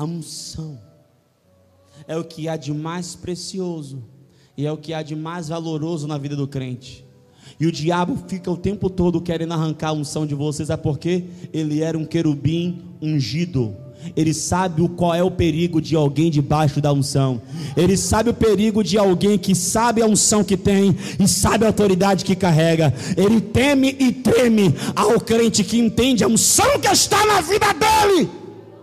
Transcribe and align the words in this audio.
A 0.00 0.04
unção 0.04 0.78
é 2.08 2.16
o 2.16 2.24
que 2.24 2.48
há 2.48 2.56
de 2.56 2.72
mais 2.72 3.14
precioso 3.14 4.02
e 4.56 4.64
é 4.64 4.72
o 4.72 4.78
que 4.78 4.94
há 4.94 5.02
de 5.02 5.14
mais 5.14 5.48
valoroso 5.48 6.06
na 6.06 6.16
vida 6.16 6.34
do 6.34 6.48
crente. 6.48 7.04
E 7.60 7.66
o 7.66 7.70
diabo 7.70 8.16
fica 8.26 8.50
o 8.50 8.56
tempo 8.56 8.88
todo 8.88 9.20
querendo 9.20 9.52
arrancar 9.52 9.88
a 9.88 9.92
unção 9.92 10.26
de 10.26 10.34
vocês, 10.34 10.70
é 10.70 10.76
porque 10.78 11.24
ele 11.52 11.82
era 11.82 11.98
um 11.98 12.06
querubim 12.06 12.80
ungido. 13.02 13.76
Ele 14.16 14.32
sabe 14.32 14.80
o 14.80 14.88
qual 14.88 15.14
é 15.14 15.22
o 15.22 15.30
perigo 15.30 15.82
de 15.82 15.94
alguém 15.94 16.30
debaixo 16.30 16.80
da 16.80 16.90
unção. 16.90 17.42
Ele 17.76 17.94
sabe 17.94 18.30
o 18.30 18.34
perigo 18.34 18.82
de 18.82 18.96
alguém 18.96 19.36
que 19.36 19.54
sabe 19.54 20.00
a 20.00 20.06
unção 20.06 20.42
que 20.42 20.56
tem 20.56 20.96
e 21.18 21.28
sabe 21.28 21.66
a 21.66 21.68
autoridade 21.68 22.24
que 22.24 22.34
carrega. 22.34 22.94
Ele 23.18 23.38
teme 23.38 23.94
e 24.00 24.10
teme 24.12 24.74
ao 24.96 25.20
crente 25.20 25.62
que 25.62 25.78
entende 25.78 26.24
a 26.24 26.26
unção 26.26 26.80
que 26.80 26.88
está 26.88 27.26
na 27.26 27.42
vida 27.42 27.66
dele 27.74 28.40